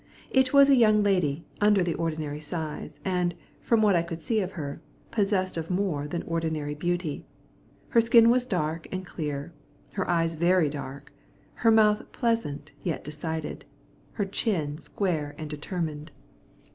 It 0.31 0.51
was 0.51 0.71
a 0.71 0.75
young 0.75 1.03
lady 1.03 1.45
under 1.59 1.83
the 1.83 1.93
ordinary 1.93 2.39
size, 2.39 2.99
and, 3.05 3.35
from 3.61 3.83
what 3.83 3.95
I 3.95 4.01
could 4.01 4.23
see 4.23 4.39
of 4.39 4.53
her, 4.53 4.81
possessed 5.11 5.57
of 5.57 5.69
more 5.69 6.07
than 6.07 6.23
ordinary 6.23 6.73
beauty. 6.73 7.23
Her 7.89 8.01
skin 8.01 8.31
was 8.31 8.47
dark 8.47 8.87
and 8.91 9.05
clear, 9.05 9.53
her 9.93 10.09
eyes 10.09 10.33
very 10.33 10.69
dark, 10.71 11.13
her 11.61 11.69
mouth 11.69 12.11
pleasant 12.13 12.71
yet 12.81 13.03
decided, 13.03 13.63
her 14.13 14.25
chin 14.25 14.79
square 14.79 15.35
and 15.37 15.47
determined. 15.51 16.09